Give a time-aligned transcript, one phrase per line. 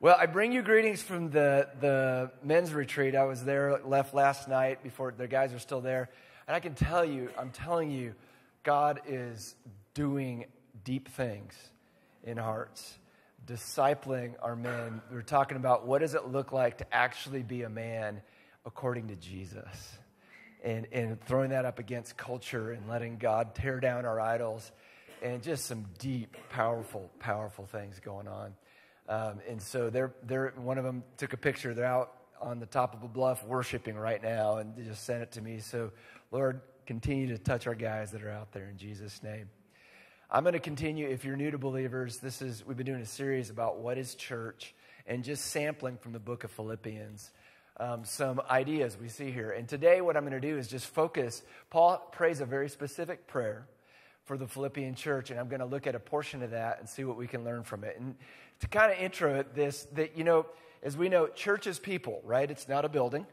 [0.00, 3.16] Well, I bring you greetings from the, the men's retreat.
[3.16, 6.08] I was there, left last night before the guys are still there.
[6.46, 8.14] And I can tell you, I'm telling you,
[8.62, 9.56] God is
[9.94, 10.44] doing
[10.84, 11.52] deep things
[12.22, 12.96] in hearts,
[13.44, 15.02] discipling our men.
[15.10, 18.22] We're talking about what does it look like to actually be a man
[18.64, 19.98] according to Jesus.
[20.62, 24.70] And, and throwing that up against culture and letting God tear down our idols
[25.24, 28.54] and just some deep, powerful, powerful things going on.
[29.08, 31.74] Um, and so they're, they're, one of them took a picture.
[31.74, 35.22] They're out on the top of a bluff worshiping right now and they just sent
[35.22, 35.60] it to me.
[35.60, 35.90] So,
[36.30, 39.48] Lord, continue to touch our guys that are out there in Jesus' name.
[40.30, 41.08] I'm going to continue.
[41.08, 44.14] If you're new to believers, this is we've been doing a series about what is
[44.14, 44.74] church
[45.06, 47.30] and just sampling from the book of Philippians
[47.80, 49.52] um, some ideas we see here.
[49.52, 51.42] And today, what I'm going to do is just focus.
[51.70, 53.66] Paul prays a very specific prayer
[54.28, 56.88] for the Philippian church, and I'm going to look at a portion of that and
[56.88, 57.96] see what we can learn from it.
[57.98, 58.14] And
[58.60, 60.44] to kind of intro this, that, you know,
[60.82, 62.48] as we know, church is people, right?
[62.48, 63.26] It's not a building.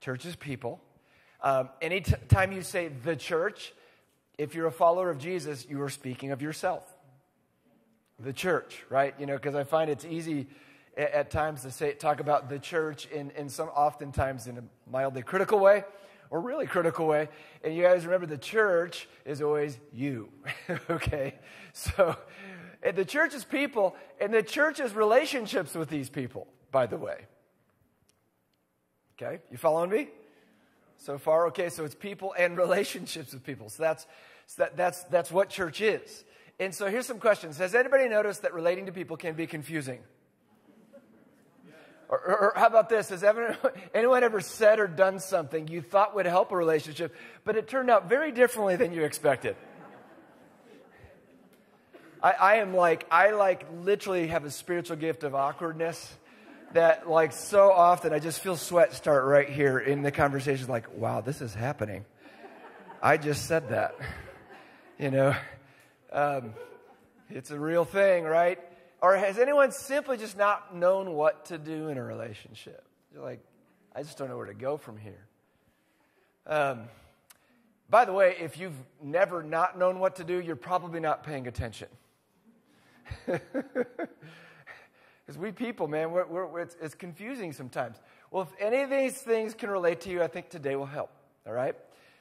[0.00, 0.80] Church is people.
[1.42, 3.74] Um, anytime you say the church,
[4.38, 6.84] if you're a follower of Jesus, you are speaking of yourself.
[8.20, 9.14] The church, right?
[9.18, 10.46] You know, because I find it's easy
[10.96, 14.62] at, at, times to say talk about the church in, in some oftentimes in a
[14.88, 15.82] mildly critical way
[16.30, 17.28] or really critical way.
[17.64, 20.30] And you guys remember the church is always you.
[20.90, 21.34] okay?
[21.72, 22.16] So
[22.82, 27.26] the church is people, and the church is relationships with these people, by the way.
[29.20, 30.08] Okay, you following me?
[30.96, 33.68] So far, okay, so it's people and relationships with people.
[33.68, 34.06] So that's,
[34.46, 36.24] so that, that's, that's what church is.
[36.60, 37.58] And so here's some questions.
[37.58, 40.00] Has anybody noticed that relating to people can be confusing?
[42.08, 43.10] Or, or, how about this?
[43.10, 43.22] Has
[43.94, 47.14] anyone ever said or done something you thought would help a relationship,
[47.44, 49.56] but it turned out very differently than you expected?
[52.22, 56.16] I, I am like, I like literally have a spiritual gift of awkwardness
[56.72, 60.92] that like so often I just feel sweat start right here in the conversation like,
[60.96, 62.04] wow, this is happening.
[63.02, 63.94] I just said that.
[64.98, 65.36] You know,
[66.10, 66.54] um,
[67.30, 68.58] it's a real thing, right?
[69.00, 72.84] Or has anyone simply just not known what to do in a relationship?
[73.12, 73.40] You're like,
[73.94, 75.26] I just don't know where to go from here.
[76.46, 76.82] Um,
[77.90, 81.46] by the way, if you've never not known what to do, you're probably not paying
[81.46, 81.88] attention.
[85.28, 87.98] Because we people, man, we're, we're, it's, it's confusing sometimes.
[88.30, 91.10] Well, if any of these things can relate to you, I think today will help.
[91.46, 91.76] All right?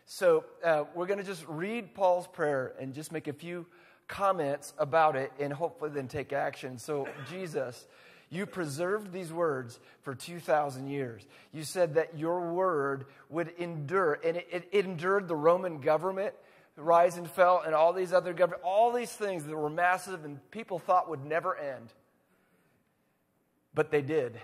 [0.05, 3.65] So uh, we're going to just read Paul's prayer and just make a few
[4.07, 6.77] comments about it and hopefully then take action.
[6.77, 7.87] So, Jesus,
[8.29, 11.25] you preserved these words for 2,000 years.
[11.53, 16.33] You said that your word would endure, and it, it, endured the Roman government
[16.75, 20.39] rise and fell, and all these other government, all these things that were massive and
[20.51, 21.91] people thought would never end.
[23.73, 24.39] But they did.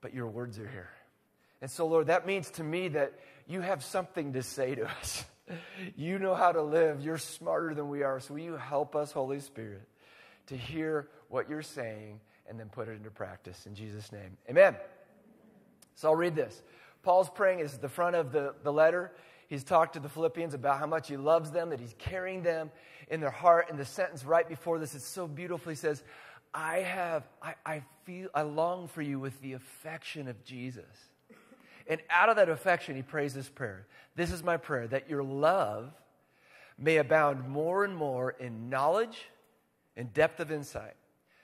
[0.00, 0.90] But your words are here.
[1.60, 3.14] And so, Lord, that means to me that
[3.46, 5.24] you have something to say to us.
[5.96, 7.02] You know how to live.
[7.02, 8.20] You're smarter than we are.
[8.20, 9.82] So, will you help us, Holy Spirit,
[10.46, 13.66] to hear what you're saying and then put it into practice?
[13.66, 14.76] In Jesus' name, amen.
[15.94, 16.62] So, I'll read this.
[17.02, 19.12] Paul's praying is the front of the, the letter.
[19.48, 22.70] He's talked to the Philippians about how much he loves them, that he's carrying them
[23.10, 23.66] in their heart.
[23.68, 25.70] And the sentence right before this is so beautiful.
[25.70, 26.02] He says,
[26.54, 30.86] I have, I, I feel, I long for you with the affection of Jesus.
[31.86, 33.86] And out of that affection, he prays this prayer.
[34.16, 35.92] This is my prayer that your love
[36.78, 39.30] may abound more and more in knowledge
[39.96, 40.94] and depth of insight,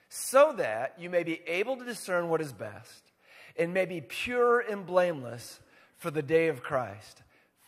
[0.09, 3.13] so that you may be able to discern what is best
[3.57, 5.61] and may be pure and blameless
[5.99, 7.23] for the day of Christ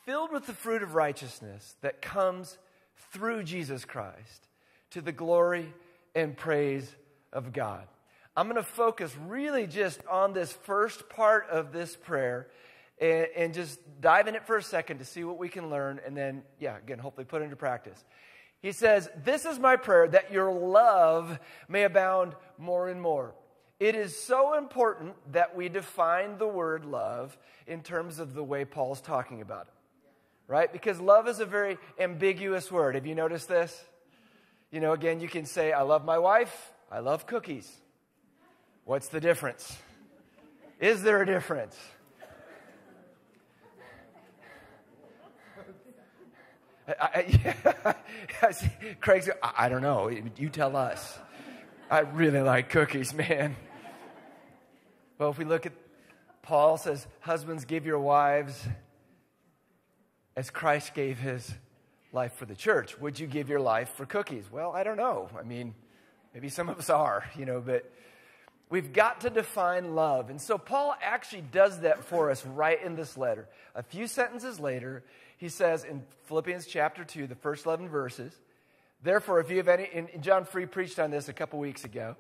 [0.05, 2.59] filled with the fruit of righteousness that comes
[3.13, 4.49] through Jesus Christ
[4.91, 5.73] to the glory
[6.15, 6.95] and praise
[7.33, 7.87] of God.
[8.37, 12.49] I'm going to focus really just on this first part of this prayer
[13.01, 16.01] and, and, just dive in it for a second to see what we can learn
[16.07, 18.03] and then, yeah, again, hopefully put into practice.
[18.61, 21.39] He says, This is my prayer that your love
[21.69, 23.35] may abound more and more.
[23.81, 27.37] It is so important that we define the word love
[27.67, 29.75] in terms of the way Paul's talking about it
[30.53, 30.71] right?
[30.71, 32.95] Because love is a very ambiguous word.
[32.95, 33.85] Have you noticed this?
[34.71, 37.71] You know, again, you can say, I love my wife, I love cookies.
[38.85, 39.77] What's the difference?
[40.81, 41.77] Is there a difference?
[46.89, 47.55] I, I,
[48.43, 48.53] yeah,
[49.01, 50.09] Craig's, I, I don't know.
[50.37, 51.19] You tell us.
[51.91, 53.55] I really like cookies, man.
[55.19, 55.73] Well, if we look at
[56.43, 58.67] Paul says, Husbands, give your wives
[60.35, 61.55] as Christ gave his
[62.13, 62.99] life for the church.
[62.99, 64.51] Would you give your life for cookies?
[64.51, 65.29] Well, I don't know.
[65.39, 65.75] I mean,
[66.35, 67.91] maybe some of us are, you know, but
[68.73, 70.31] We've got to define love.
[70.31, 73.47] And so Paul actually does that for us right in this letter.
[73.75, 75.05] A few sentences later,
[75.37, 78.33] he says in Philippians chapter 2, the first 11 verses,
[79.03, 82.17] Therefore, if you have any, and John Free preached on this a couple weeks ago.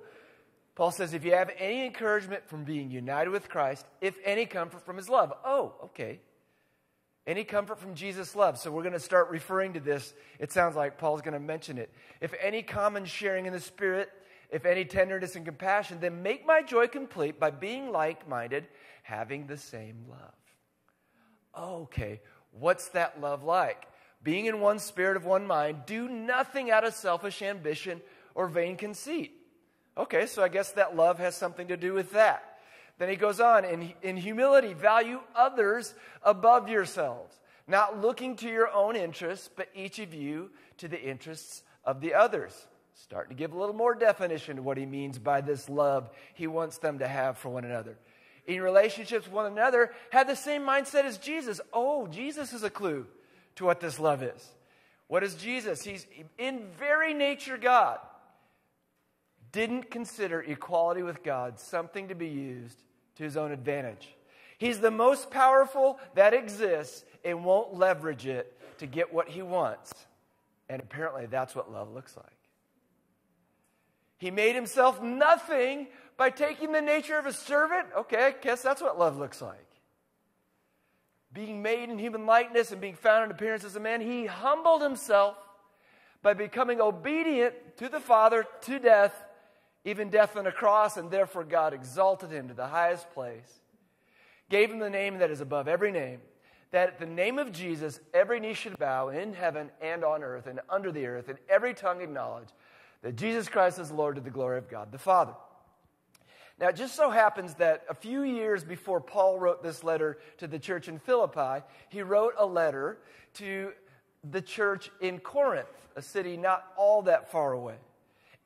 [0.75, 4.85] Paul says, if you have any encouragement from being united with Christ, if any comfort
[4.85, 5.33] from his love.
[5.47, 6.21] Oh, okay.
[7.27, 8.59] Any comfort from Jesus' love.
[8.59, 10.13] So we're going to start referring to this.
[10.39, 11.91] It sounds like Paul's going to mention it.
[12.21, 14.11] If any common sharing in the Spirit,
[14.53, 18.69] if any tenderness and compassion, then make my joy complete by being like minded,
[19.03, 21.83] having the same love.
[21.85, 22.21] Okay,
[22.53, 23.89] what's that love like?
[24.23, 28.01] being in one spirit of one mind, do nothing out of selfish ambition
[28.35, 29.33] or vain conceit.
[29.97, 32.59] Okay, so I guess that love has something to do with that.
[32.99, 37.35] Then he goes on, in, in humility, value others above yourselves,
[37.67, 42.15] not looking to your own interests, but each of you to the interests of the
[42.15, 42.67] others.
[42.94, 46.47] Starting to give a little more definition to what he means by this love he
[46.47, 47.97] wants them to have for one another.
[48.47, 51.61] In relationships with one another, have the same mindset as Jesus.
[51.73, 53.06] Oh, Jesus is a clue
[53.56, 54.49] to what this love is.
[55.06, 55.83] What is Jesus?
[55.83, 56.06] He's
[56.39, 57.99] in very nature God.
[59.53, 62.83] Didn't consider equality with God something to be used
[63.17, 64.09] to his own advantage.
[64.59, 69.93] He's the most powerful that exists and won't leverage it to get what he wants.
[70.69, 72.42] And apparently, that's what love looks like.
[74.23, 77.89] He made himself nothing by taking the nature of a servant.
[77.99, 79.67] Okay, I guess that's what love looks like
[81.33, 84.83] being made in human likeness and being found in appearance as a man, he humbled
[84.83, 85.37] himself
[86.23, 89.25] by becoming obedient to the Father to death,
[89.85, 93.61] even death on a cross, and therefore God exalted him to the highest place,
[94.51, 96.21] gave him the name that is above every name,
[96.71, 100.47] that at the name of Jesus every knee should bow in heaven and on earth
[100.47, 102.49] and under the earth, and every tongue acknowledge
[103.03, 105.35] that Jesus Christ is Lord to the glory of God the Father.
[106.59, 110.47] Now, it just so happens that a few years before Paul wrote this letter to
[110.47, 112.99] the church in Philippi, he wrote a letter
[113.35, 113.73] to
[114.31, 115.67] the church in Corinth,
[115.97, 117.77] a city not all that far away.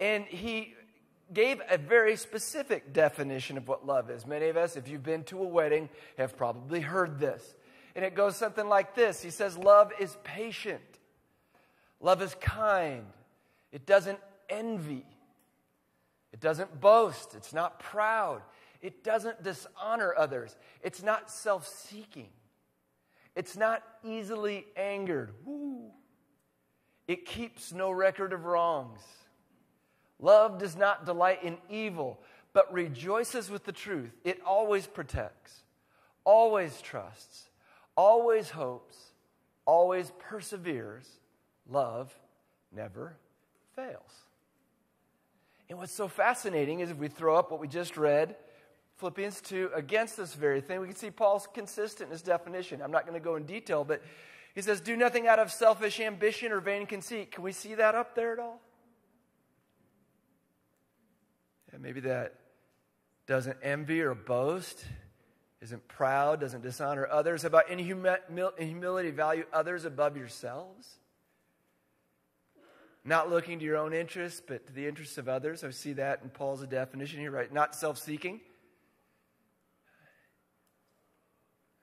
[0.01, 0.75] And he
[1.33, 4.27] gave a very specific definition of what love is.
[4.27, 7.55] Many of us, if you've been to a wedding, have probably heard this.
[7.95, 10.81] And it goes something like this He says, Love is patient,
[12.01, 13.05] love is kind,
[13.73, 15.07] it doesn't envy.
[16.33, 17.35] It doesn't boast.
[17.35, 18.43] It's not proud.
[18.83, 20.57] It doesn't dishonor others.
[20.83, 22.29] It's not self seeking.
[23.35, 25.33] It's not easily angered.
[25.45, 25.91] Woo.
[27.07, 29.01] It keeps no record of wrongs.
[30.19, 32.19] Love does not delight in evil,
[32.53, 34.13] but rejoices with the truth.
[34.25, 35.63] It always protects,
[36.25, 37.51] always trusts,
[37.97, 38.97] always hopes,
[39.67, 41.07] always perseveres.
[41.69, 42.19] Love
[42.73, 43.17] never
[43.75, 44.26] fails.
[45.69, 48.37] And what's so fascinating is if we throw up what we just read,
[48.97, 52.81] Philippians 2, against this very thing, we can see Paul's consistent in his definition.
[52.81, 54.03] I'm not going to go in detail, but
[54.55, 57.33] he says, Do nothing out of selfish ambition or vain conceit.
[57.33, 58.61] Can we see that up there at all?
[61.73, 62.35] Yeah, maybe that
[63.27, 64.85] doesn't envy or boast,
[65.61, 67.45] isn't proud, doesn't dishonor others.
[67.45, 71.01] About in, humility, value others above yourselves
[73.07, 75.63] not looking to your own interests, but to the interests of others.
[75.63, 77.53] I see that in Paul's definition here, right?
[77.53, 78.41] Not self seeking.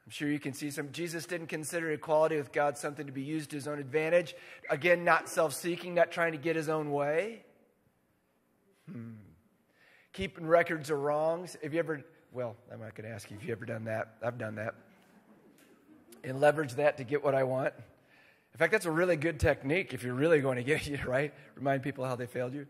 [0.05, 0.91] I'm sure you can see some.
[0.91, 4.35] Jesus didn't consider equality with God something to be used to his own advantage.
[4.69, 7.43] Again, not self seeking, not trying to get his own way.
[8.91, 9.13] Hmm.
[10.11, 11.55] Keeping records of wrongs.
[11.63, 12.03] Have you ever,
[12.33, 14.15] well, I'm not going to ask you if you ever done that.
[14.21, 14.75] I've done that.
[16.25, 17.73] And leverage that to get what I want.
[18.53, 21.33] In fact, that's a really good technique if you're really going to get you, right?
[21.55, 22.67] Remind people how they failed you.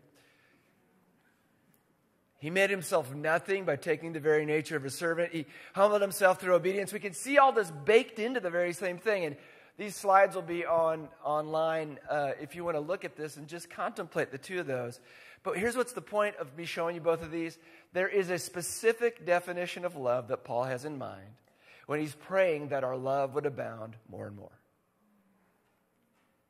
[2.38, 5.32] He made himself nothing by taking the very nature of a servant.
[5.32, 6.92] He humbled himself through obedience.
[6.92, 9.24] We can see all this baked into the very same thing.
[9.24, 9.36] And
[9.78, 13.48] these slides will be on online uh, if you want to look at this and
[13.48, 15.00] just contemplate the two of those.
[15.42, 17.58] But here's what's the point of me showing you both of these.
[17.94, 21.40] There is a specific definition of love that Paul has in mind
[21.86, 24.52] when he's praying that our love would abound more and more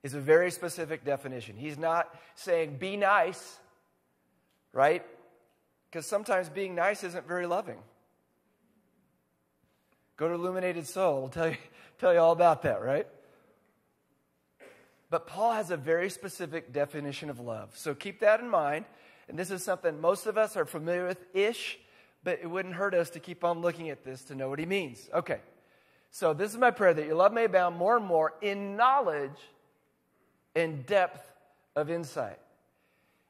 [0.05, 1.57] is a very specific definition.
[1.57, 3.59] He's not saying be nice,
[4.73, 5.03] right?
[5.91, 7.79] Because sometimes being nice isn't very loving.
[10.19, 11.57] Go to Illuminated Soul, we'll tell you,
[11.99, 13.07] tell you all about that, right?
[15.09, 17.71] But Paul has a very specific definition of love.
[17.75, 18.85] So keep that in mind.
[19.29, 21.79] And this is something most of us are familiar with ish,
[22.23, 24.67] but it wouldn't hurt us to keep on looking at this to know what he
[24.67, 25.09] means.
[25.15, 25.41] Okay.
[26.11, 29.31] So this is my prayer that your love may abound more and more in knowledge
[30.55, 31.27] and depth
[31.77, 32.39] of insight.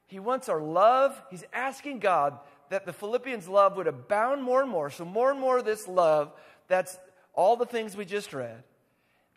[0.07, 1.19] He wants our love.
[1.31, 2.37] He's asking God
[2.69, 4.89] that the Philippians' love would abound more and more.
[4.89, 6.31] So, more and more of this love,
[6.67, 6.97] that's
[7.33, 8.63] all the things we just read,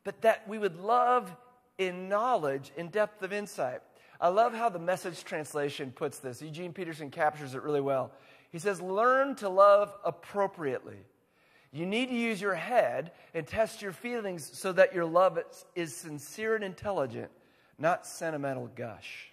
[0.04, 1.34] but that we would love
[1.78, 3.80] in knowledge, in depth of insight.
[4.20, 6.42] I love how the message translation puts this.
[6.42, 8.10] Eugene Peterson captures it really well.
[8.50, 10.98] He says, Learn to love appropriately.
[11.70, 15.38] You need to use your head and test your feelings so that your love
[15.74, 17.30] is sincere and intelligent,
[17.78, 19.28] not sentimental gush.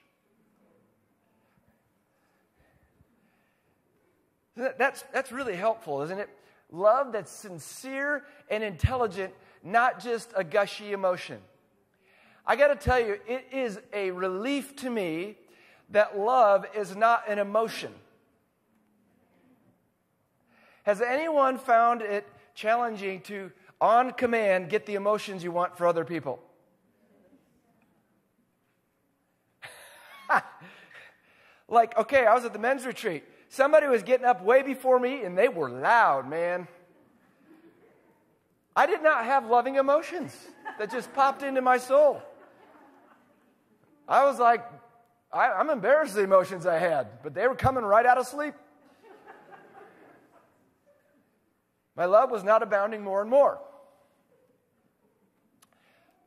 [4.56, 6.30] That's, that's really helpful, isn't it?
[6.72, 9.34] Love that's sincere and intelligent,
[9.64, 11.40] not just a gushy emotion.
[12.46, 15.38] I got to tell you, it is a relief to me
[15.90, 17.92] that love is not an emotion.
[20.84, 26.06] Has anyone found it challenging to, on command, get the emotions you want for other
[26.06, 26.40] people?
[31.67, 33.24] like, okay, I was at the men's retreat.
[33.50, 36.67] Somebody was getting up way before me, and they were loud, man.
[38.75, 40.36] I did not have loving emotions
[40.77, 42.22] that just popped into my soul.
[44.08, 44.65] I was like,
[45.32, 48.27] I, am embarrassed of the emotions I had, but they were coming right out of
[48.27, 48.53] sleep.
[51.96, 53.60] My love was not abounding more and more.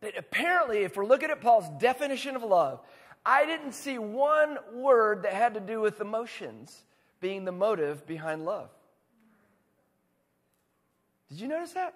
[0.01, 2.81] But apparently, if we're looking at Paul's definition of love,
[3.29, 6.75] I didn't see one word that had to do with emotions
[7.21, 8.71] being the motive behind love.
[11.29, 11.93] Did you notice that?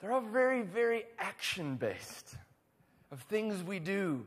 [0.00, 2.34] They're all very, very action based
[3.12, 4.26] of things we do,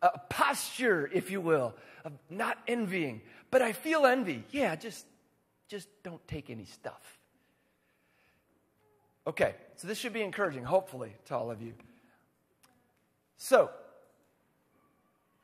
[0.00, 1.74] a posture, if you will,
[2.06, 3.20] of not envying.
[3.50, 4.44] But I feel envy.
[4.50, 5.04] Yeah, just,
[5.68, 7.18] just don't take any stuff.
[9.26, 11.74] Okay, so this should be encouraging, hopefully, to all of you.
[13.36, 13.68] So,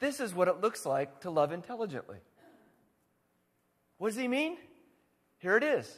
[0.02, 2.16] this is what it looks like to love intelligently.
[3.98, 4.56] What does he mean?
[5.38, 5.96] Here it is.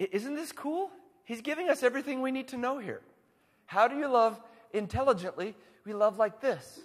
[0.00, 0.90] Isn't this cool?
[1.22, 3.00] He's giving us everything we need to know here.
[3.66, 4.40] How do you love
[4.72, 5.54] intelligently?
[5.84, 6.80] We love like this.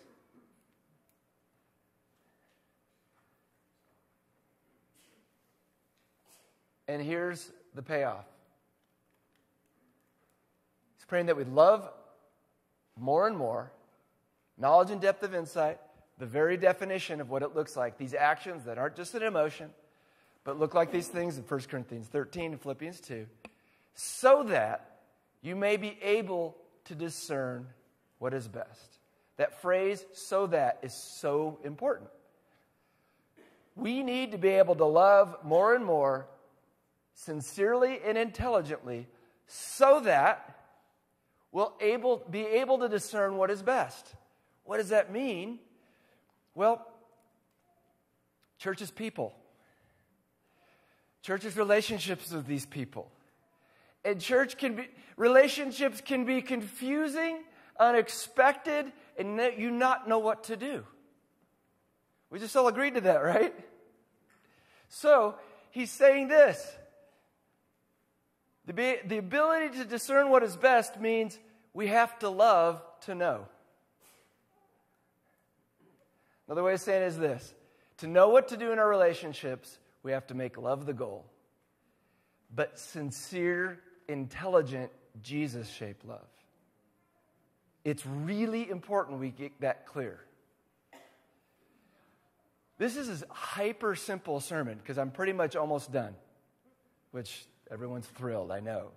[6.87, 8.25] And here's the payoff.
[10.97, 11.89] He's praying that we love
[12.95, 13.71] more and more,
[14.55, 15.79] knowledge and depth of insight,
[16.17, 19.69] the very definition of what it looks like, these actions that aren't just an emotion,
[20.43, 23.25] but look like these things in 1 Corinthians 13 and Philippians 2,
[23.93, 24.99] so that
[25.41, 26.55] you may be able
[26.85, 27.67] to discern
[28.19, 28.99] what is best.
[29.37, 32.09] That phrase, so that, is so important.
[33.75, 36.27] We need to be able to love more and more,
[37.13, 39.07] sincerely and intelligently,
[39.47, 40.57] so that
[41.51, 44.15] we'll able, be able to discern what is best.
[44.63, 45.59] What does that mean?
[46.55, 46.87] Well,
[48.57, 49.35] church is people.
[51.21, 53.11] Church's relationships with these people.
[54.05, 57.39] And church can be, relationships can be confusing,
[57.79, 60.85] unexpected, and you not know what to do.
[62.29, 63.53] We just all agreed to that, right?
[64.87, 65.35] So,
[65.71, 66.71] he's saying this.
[68.65, 71.37] The, the ability to discern what is best means
[71.73, 73.47] we have to love to know.
[76.47, 77.53] Another way of saying is this
[77.97, 81.25] to know what to do in our relationships, we have to make love the goal.
[82.53, 86.27] But sincere, intelligent, Jesus shaped love.
[87.83, 90.19] It's really important we get that clear.
[92.77, 96.15] This is a hyper simple sermon because I'm pretty much almost done,
[97.11, 98.89] which everyone's thrilled, I know.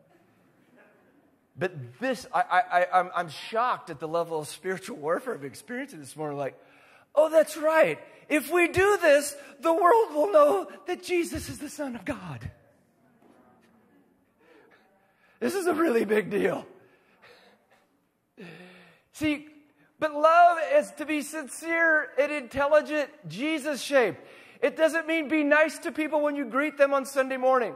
[1.57, 5.99] But this, I, I, I, I'm shocked at the level of spiritual warfare I've experienced
[5.99, 6.39] this morning.
[6.39, 6.57] Like,
[7.15, 7.99] oh, that's right.
[8.29, 12.51] If we do this, the world will know that Jesus is the Son of God.
[15.41, 16.67] This is a really big deal.
[19.13, 19.49] See,
[19.99, 24.21] but love is to be sincere and intelligent, Jesus shaped.
[24.61, 27.75] It doesn't mean be nice to people when you greet them on Sunday morning.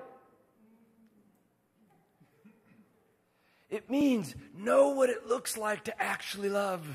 [3.70, 6.86] It means know what it looks like to actually love.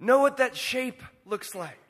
[0.00, 1.86] Know what that shape looks like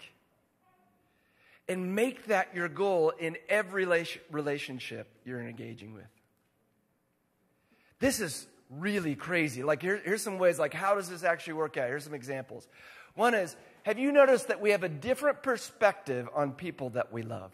[1.68, 3.86] and make that your goal in every
[4.30, 6.04] relationship you're engaging with.
[7.98, 9.62] This is really crazy.
[9.62, 11.88] Like, here, here's some ways, like, how does this actually work out?
[11.88, 12.68] Here's some examples.
[13.14, 17.22] One is, have you noticed that we have a different perspective on people that we
[17.22, 17.52] love?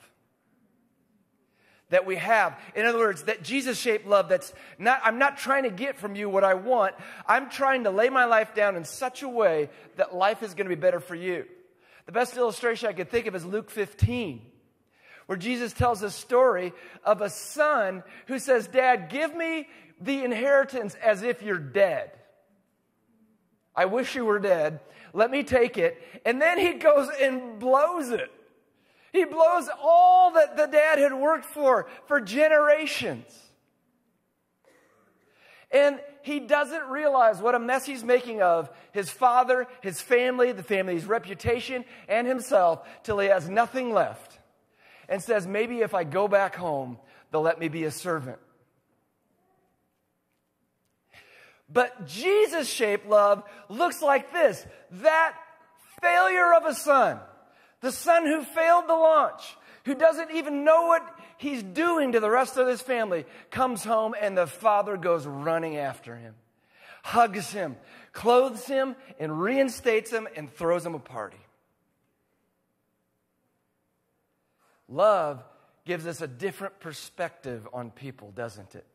[1.91, 2.59] That we have.
[2.75, 6.17] In other words, that Jesus shaped love that's not, I'm not trying to get from
[6.17, 6.95] you what I want.
[7.27, 10.69] I'm trying to lay my life down in such a way that life is going
[10.69, 11.45] to be better for you.
[12.07, 14.43] The best illustration I could think of is Luke 15,
[15.27, 16.73] where Jesus tells a story
[17.05, 19.69] of a son who says, Dad, give me
[20.01, 22.11] the inheritance as if you're dead.
[23.75, 24.81] I wish you were dead.
[25.15, 26.03] Let me take it.
[26.27, 28.31] And then he goes and blows it.
[29.13, 33.52] He blows all that the dad had worked for for generations.
[35.73, 40.63] And he doesn't realize what a mess he's making of his father, his family, the
[40.63, 44.39] family's reputation, and himself till he has nothing left.
[45.09, 46.99] And says, maybe if I go back home,
[47.31, 48.39] they'll let me be a servant.
[51.73, 55.35] But Jesus shaped love looks like this that
[56.03, 57.19] failure of a son,
[57.81, 59.43] the son who failed the launch,
[59.85, 61.03] who doesn't even know what
[61.43, 65.77] he's doing to the rest of his family, comes home and the father goes running
[65.77, 66.35] after him,
[67.03, 67.77] hugs him,
[68.13, 71.41] clothes him, and reinstates him and throws him a party.
[74.89, 75.43] Love
[75.85, 78.87] gives us a different perspective on people, doesn't it?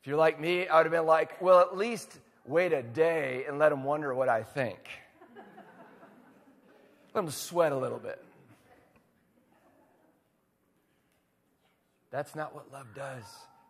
[0.00, 3.44] If you're like me, I would have been like, well, at least wait a day
[3.46, 4.78] and let them wonder what I think.
[7.14, 8.22] let them sweat a little bit.
[12.16, 13.24] That's not what love does.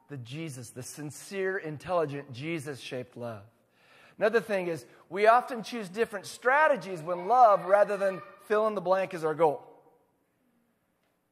[0.09, 3.43] The Jesus, the sincere, intelligent, Jesus shaped love.
[4.19, 8.81] Another thing is, we often choose different strategies when love rather than fill in the
[8.81, 9.65] blank is our goal.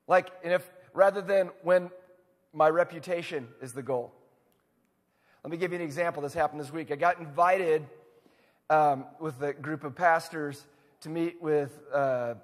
[0.08, 1.88] Like, and if rather than when
[2.52, 4.12] my reputation is the goal.
[5.44, 6.20] Let me give you an example.
[6.20, 6.90] This happened this week.
[6.90, 7.86] I got invited
[8.70, 10.66] um, with a group of pastors
[11.02, 12.34] to meet with uh,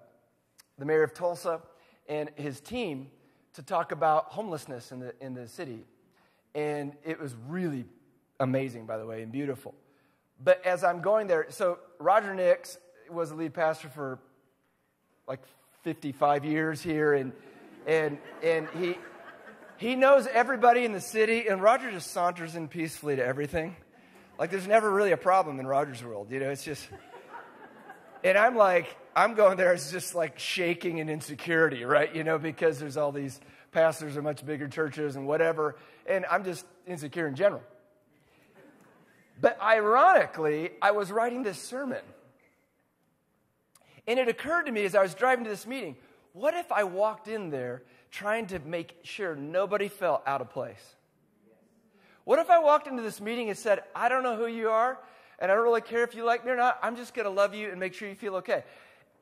[0.78, 1.60] the mayor of Tulsa
[2.08, 3.08] and his team
[3.54, 5.84] to talk about homelessness in the, in the city.
[6.54, 7.84] And it was really
[8.38, 9.74] amazing, by the way, and beautiful.
[10.42, 12.78] But as I'm going there, so Roger Nix
[13.10, 14.18] was the lead pastor for
[15.28, 15.40] like
[15.82, 17.32] 55 years here, and,
[17.86, 18.96] and, and he,
[19.76, 23.76] he knows everybody in the city, and Roger just saunters in peacefully to everything.
[24.38, 26.88] Like there's never really a problem in Roger's world, you know, it's just.
[28.22, 32.14] And I'm like, I'm going there, it's just like shaking in insecurity, right?
[32.14, 33.40] You know, because there's all these
[33.72, 37.62] pastors of much bigger churches and whatever, and I'm just insecure in general.
[39.40, 42.02] But ironically, I was writing this sermon.
[44.06, 45.96] And it occurred to me as I was driving to this meeting
[46.32, 50.94] what if I walked in there trying to make sure nobody felt out of place.
[52.24, 54.98] What if I walked into this meeting and said, I don't know who you are,
[55.40, 57.30] and I don't really care if you like me or not, I'm just going to
[57.30, 58.64] love you and make sure you feel okay.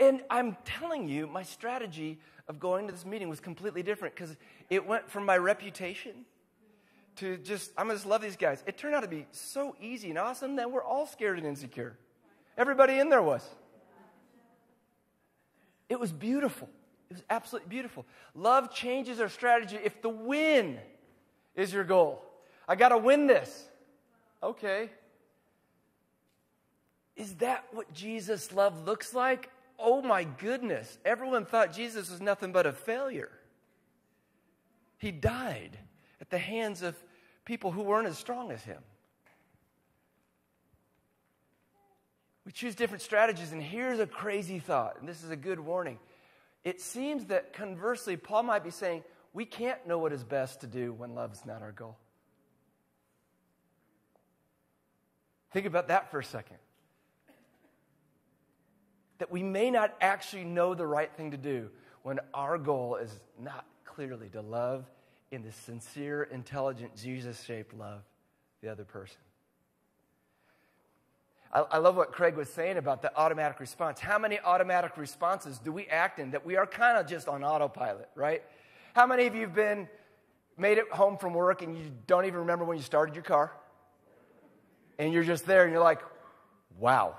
[0.00, 4.36] And I'm telling you, my strategy of going to this meeting was completely different because
[4.70, 6.24] it went from my reputation
[7.16, 8.62] to just, I'm going to just love these guys.
[8.66, 11.96] It turned out to be so easy and awesome that we're all scared and insecure.
[12.56, 13.44] Everybody in there was.
[15.88, 16.68] It was beautiful.
[17.10, 18.04] It was absolutely beautiful.
[18.34, 20.78] Love changes our strategy if the win
[21.54, 22.22] is your goal.
[22.68, 23.64] I got to win this.
[24.42, 24.90] Okay.
[27.18, 29.50] Is that what Jesus' love looks like?
[29.76, 30.98] Oh my goodness.
[31.04, 33.32] Everyone thought Jesus was nothing but a failure.
[34.98, 35.76] He died
[36.20, 36.96] at the hands of
[37.44, 38.78] people who weren't as strong as him.
[42.46, 45.98] We choose different strategies, and here's a crazy thought, and this is a good warning.
[46.64, 49.02] It seems that conversely, Paul might be saying,
[49.34, 51.98] we can't know what is best to do when love's not our goal.
[55.52, 56.56] Think about that for a second.
[59.18, 61.70] That we may not actually know the right thing to do
[62.02, 64.84] when our goal is not clearly to love
[65.30, 68.00] in the sincere, intelligent, Jesus shaped love
[68.62, 69.18] the other person.
[71.52, 74.00] I, I love what Craig was saying about the automatic response.
[74.00, 77.42] How many automatic responses do we act in that we are kind of just on
[77.42, 78.42] autopilot, right?
[78.94, 79.88] How many of you have been
[80.56, 83.52] made it home from work and you don't even remember when you started your car?
[84.98, 86.00] And you're just there and you're like,
[86.78, 87.16] wow.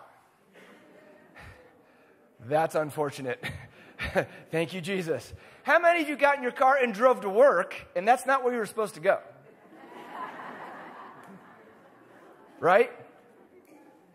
[2.46, 3.44] That's unfortunate.
[4.52, 5.34] Thank you, Jesus.
[5.64, 8.44] How many of you got in your car and drove to work and that's not
[8.44, 9.20] where you were supposed to go?
[12.60, 12.92] right?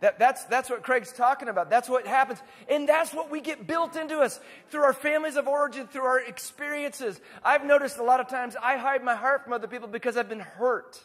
[0.00, 1.70] That, that's, that's what Craig's talking about.
[1.70, 2.38] That's what happens.
[2.68, 6.20] And that's what we get built into us through our families of origin, through our
[6.20, 7.18] experiences.
[7.42, 10.28] I've noticed a lot of times I hide my heart from other people because I've
[10.28, 11.00] been hurt.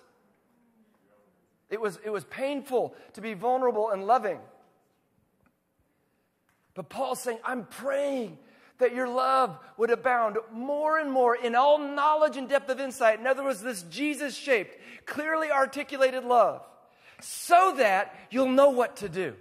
[1.69, 4.39] It was, it was painful to be vulnerable and loving.
[6.79, 8.37] But Paul's saying, I'm praying
[8.77, 13.19] that your love would abound more and more in all knowledge and depth of insight.
[13.19, 16.61] In other words, this Jesus shaped, clearly articulated love
[17.19, 19.35] so that you'll know what to do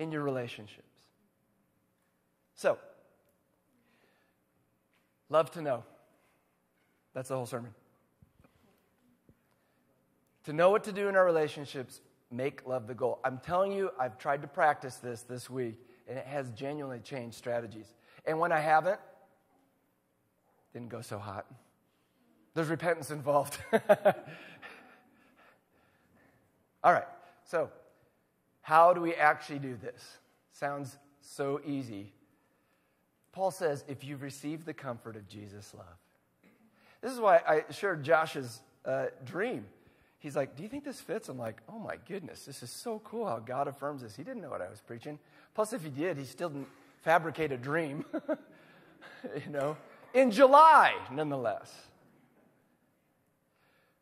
[0.00, 0.82] in your relationships.
[2.56, 2.78] So,
[5.28, 5.84] Love to know.
[7.14, 7.72] That's the whole sermon.
[10.46, 13.18] To know what to do in our relationships, make love the goal.
[13.24, 17.36] I'm telling you, I've tried to practice this this week, and it has genuinely changed
[17.36, 17.86] strategies.
[18.24, 19.00] And when I haven't,
[20.72, 21.46] didn't go so hot.
[22.54, 23.58] There's repentance involved.
[26.82, 27.06] All right,
[27.44, 27.70] so
[28.62, 30.18] how do we actually do this?
[30.52, 32.12] Sounds so easy.
[33.32, 35.86] Paul says, if you've received the comfort of Jesus' love.
[37.02, 39.66] This is why I shared Josh's uh, dream.
[40.18, 41.28] He's like, Do you think this fits?
[41.28, 44.16] I'm like, Oh my goodness, this is so cool how God affirms this.
[44.16, 45.18] He didn't know what I was preaching.
[45.54, 46.68] Plus, if he did, he still didn't
[47.02, 48.04] fabricate a dream,
[49.44, 49.76] you know,
[50.12, 51.72] in July, nonetheless.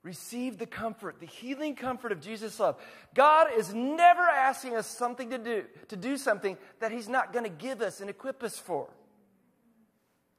[0.03, 2.77] Receive the comfort, the healing comfort of Jesus' love.
[3.14, 7.44] God is never asking us something to do, to do something that He's not going
[7.44, 8.88] to give us and equip us for.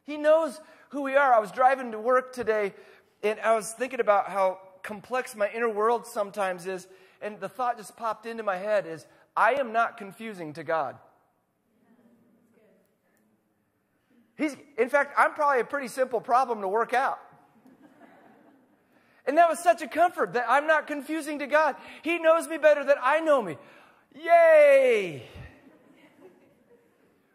[0.04, 0.60] He knows
[0.90, 1.34] who we are.
[1.34, 2.74] I was driving to work today
[3.24, 6.88] and I was thinking about how complex my inner world sometimes is,
[7.22, 10.96] and the thought just popped into my head is I am not confusing to God.
[14.38, 17.20] He's, in fact, I'm probably a pretty simple problem to work out.
[19.26, 21.76] And that was such a comfort that I'm not confusing to God.
[22.04, 23.58] He knows me better than I know me.
[24.14, 25.24] Yay!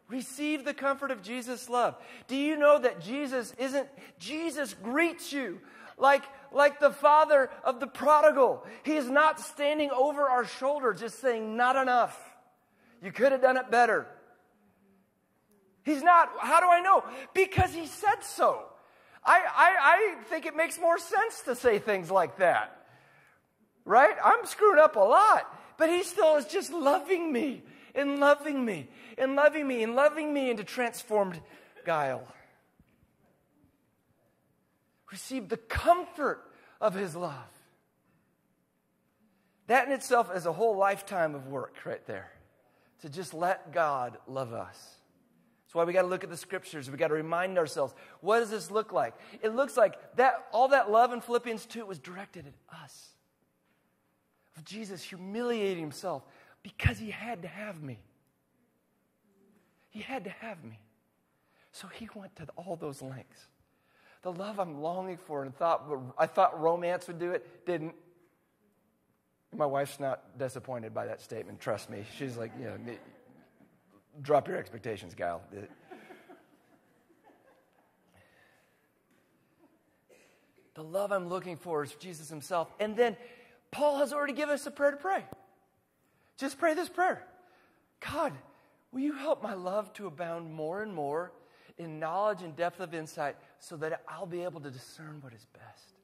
[0.08, 1.96] Receive the comfort of Jesus' love.
[2.28, 3.88] Do you know that Jesus isn't,
[4.20, 5.60] Jesus greets you
[6.00, 8.64] like, like the father of the prodigal.
[8.82, 12.18] He is not standing over our shoulder just saying, not enough.
[13.02, 14.06] You could have done it better.
[15.84, 16.30] He's not.
[16.40, 17.04] How do I know?
[17.34, 18.62] Because he said so.
[19.24, 22.76] I, I, I think it makes more sense to say things like that.
[23.84, 24.14] Right?
[24.22, 25.46] I'm screwing up a lot,
[25.78, 27.62] but he still is just loving me
[27.94, 31.40] and loving me and loving me and loving me into transformed
[31.84, 32.26] Gyle.
[35.10, 36.42] Receive the comfort
[36.80, 37.34] of his love.
[39.66, 42.32] That in itself is a whole lifetime of work right there.
[43.02, 44.96] To just let God love us.
[45.70, 46.90] That's why we got to look at the scriptures.
[46.90, 49.14] We got to remind ourselves what does this look like?
[49.40, 53.10] It looks like that all that love in Philippians 2 was directed at us.
[54.56, 56.24] Of Jesus humiliating himself
[56.64, 58.00] because he had to have me.
[59.90, 60.80] He had to have me.
[61.72, 63.46] So he went to all those lengths.
[64.22, 67.94] The love I'm longing for and thought I thought romance would do it, didn't.
[69.56, 72.04] My wife's not disappointed by that statement, trust me.
[72.16, 72.76] She's like, you know,
[74.22, 75.42] drop your expectations, gal.
[80.74, 82.70] The love I'm looking for is Jesus himself.
[82.78, 83.16] And then
[83.70, 85.24] Paul has already given us a prayer to pray.
[86.36, 87.24] Just pray this prayer
[88.00, 88.32] God,
[88.92, 91.32] will you help my love to abound more and more
[91.80, 95.46] in knowledge and depth of insight so that I'll be able to discern what is
[95.54, 95.94] best?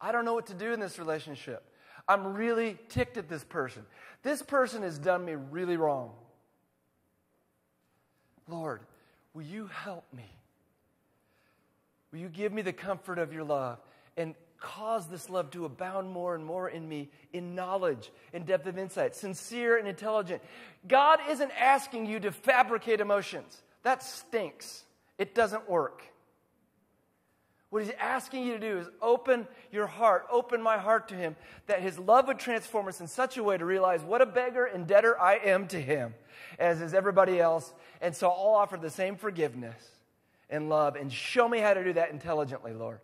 [0.00, 1.62] I don't know what to do in this relationship.
[2.08, 3.84] I'm really ticked at this person.
[4.24, 6.10] This person has done me really wrong.
[8.48, 8.80] Lord,
[9.32, 10.26] will you help me?
[12.10, 13.78] Will you give me the comfort of your love
[14.16, 18.66] and cause this love to abound more and more in me in knowledge and depth
[18.66, 20.42] of insight, sincere and intelligent?
[20.88, 23.62] God isn't asking you to fabricate emotions.
[23.88, 24.84] That stinks.
[25.16, 26.02] It doesn't work.
[27.70, 31.36] What he's asking you to do is open your heart, open my heart to him,
[31.68, 34.66] that his love would transform us in such a way to realize what a beggar
[34.66, 36.12] and debtor I am to him,
[36.58, 37.72] as is everybody else.
[38.02, 39.82] And so I'll offer the same forgiveness
[40.50, 43.00] and love and show me how to do that intelligently, Lord.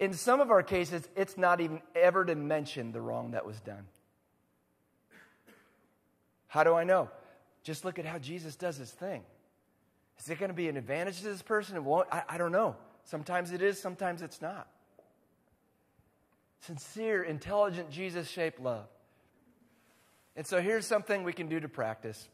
[0.00, 3.60] In some of our cases, it's not even ever to mention the wrong that was
[3.60, 3.86] done.
[6.48, 7.10] How do I know?
[7.62, 9.22] Just look at how Jesus does his thing.
[10.18, 11.76] Is it going to be an advantage to this person?
[11.76, 12.08] It won't.
[12.12, 12.76] I, I don't know.
[13.04, 14.68] Sometimes it is, sometimes it's not.
[16.60, 18.86] Sincere, intelligent, Jesus shaped love.
[20.36, 22.28] And so here's something we can do to practice.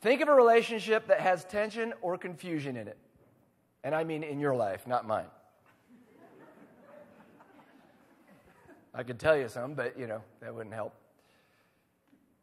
[0.00, 2.96] Think of a relationship that has tension or confusion in it.
[3.82, 5.26] And I mean in your life, not mine.
[8.94, 10.94] I could tell you some, but you know, that wouldn't help.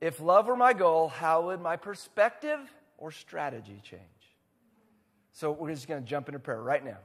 [0.04, 2.60] If love were my goal, how would my perspective
[2.98, 4.02] or strategy change?
[5.32, 6.98] So we're just going to jump into prayer right now.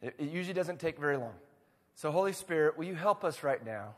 [0.00, 1.34] It, it usually doesn't take very long.
[1.96, 3.96] So, Holy Spirit, will you help us right now?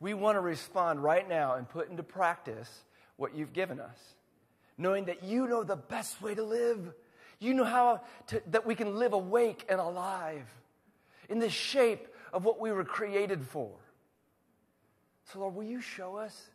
[0.00, 2.70] We want to respond right now and put into practice
[3.16, 3.98] what you've given us,
[4.78, 6.94] knowing that you know the best way to live.
[7.40, 10.46] You know how to, that we can live awake and alive
[11.28, 13.70] in the shape of what we were created for.
[15.30, 16.48] So, Lord, will you show us?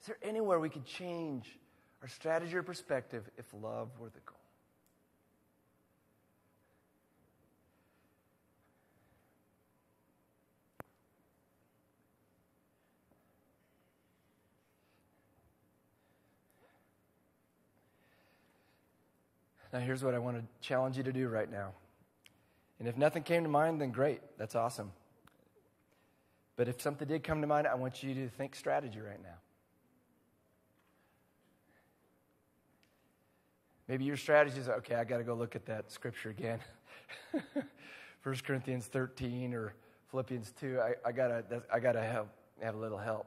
[0.00, 1.58] Is there anywhere we could change
[2.02, 4.36] our strategy or perspective if love were the goal.
[19.72, 21.72] Now, here's what I want to challenge you to do right now.
[22.78, 24.20] And if nothing came to mind, then great.
[24.38, 24.92] That's awesome.
[26.56, 29.36] But if something did come to mind, I want you to think strategy right now.
[33.88, 36.60] Maybe your strategy is okay, I got to go look at that scripture again.
[38.22, 39.74] 1 Corinthians 13 or
[40.10, 40.80] Philippians 2.
[40.80, 42.26] I, I got to I gotta have,
[42.60, 43.26] have a little help.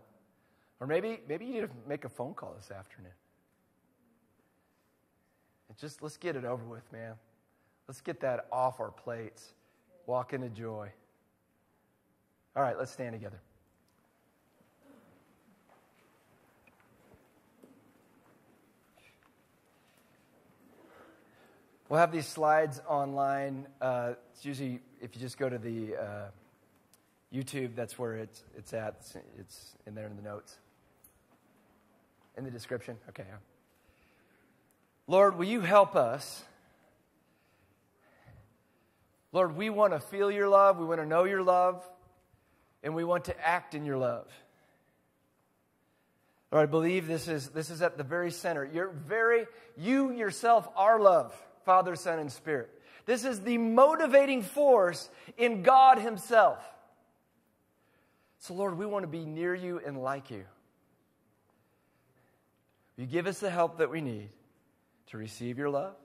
[0.80, 3.12] Or maybe, maybe you need to make a phone call this afternoon.
[5.70, 7.14] And just let's get it over with, man.
[7.88, 9.54] Let's get that off our plates.
[10.06, 10.92] Walk into joy.
[12.56, 13.40] All right, let's stand together.
[21.92, 23.68] We'll have these slides online.
[23.82, 26.06] Uh, it's usually, if you just go to the uh,
[27.34, 28.96] YouTube, that's where it's, it's at.
[29.02, 30.58] It's, it's, in there in the notes.
[32.38, 32.96] In the description?
[33.10, 33.26] Okay.
[35.06, 36.46] Lord, will you help us?
[39.34, 40.78] Lord, we want to feel your love.
[40.78, 41.86] We want to know your love.
[42.84, 44.30] And we want to act in your love.
[46.54, 48.64] Lord, I believe this is, this is at the very center.
[48.64, 51.36] You're very, you yourself are love.
[51.66, 52.70] Father, Son, and Spirit.
[53.06, 56.64] This is the motivating force in God Himself.
[58.40, 60.44] So, Lord, we want to be near you and like you.
[62.98, 64.30] You give us the help that we need
[65.08, 65.96] to receive your love.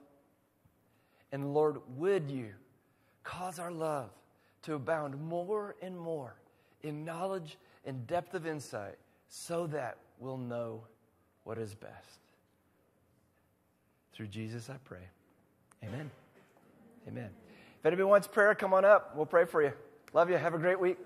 [1.31, 2.53] And Lord, would you
[3.23, 4.09] cause our love
[4.63, 6.35] to abound more and more
[6.83, 8.97] in knowledge and depth of insight
[9.29, 10.81] so that we'll know
[11.43, 12.19] what is best.
[14.13, 15.07] Through Jesus, I pray.
[15.83, 16.11] Amen.
[17.07, 17.29] Amen.
[17.79, 19.15] If anybody wants prayer, come on up.
[19.15, 19.71] We'll pray for you.
[20.13, 20.37] Love you.
[20.37, 20.97] Have a great week.